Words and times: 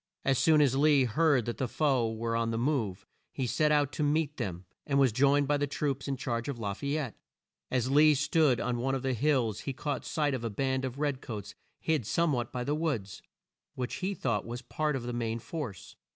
As 0.25 0.39
soon 0.39 0.61
as 0.61 0.75
Lee 0.75 1.03
heard 1.03 1.45
that 1.45 1.57
the 1.59 1.67
foe 1.67 2.11
were 2.11 2.35
on 2.35 2.49
the 2.49 2.57
move, 2.57 3.05
he 3.31 3.45
set 3.45 3.71
out 3.71 3.91
to 3.91 4.01
meet 4.01 4.37
them, 4.37 4.65
and 4.87 4.97
was 4.97 5.11
joined 5.11 5.47
by 5.47 5.57
the 5.57 5.67
troops 5.67 6.07
in 6.07 6.17
charge 6.17 6.49
of 6.49 6.57
La 6.57 6.73
fay 6.73 6.97
ette. 6.97 7.13
As 7.69 7.91
Lee 7.91 8.15
stood 8.15 8.59
on 8.59 8.79
one 8.79 8.95
of 8.95 9.03
the 9.03 9.13
hills 9.13 9.59
he 9.59 9.73
caught 9.73 10.03
sight 10.03 10.33
of 10.33 10.43
a 10.43 10.49
band 10.49 10.85
of 10.85 10.97
red 10.97 11.21
coats 11.21 11.53
hid 11.79 12.07
some 12.07 12.33
what 12.33 12.51
by 12.51 12.63
the 12.63 12.73
woods, 12.73 13.21
which 13.75 13.97
he 13.97 14.15
thought 14.15 14.43
was 14.43 14.61
a 14.61 14.63
part 14.63 14.95
of 14.95 15.03
the 15.03 15.13
main 15.13 15.37
force. 15.37 15.95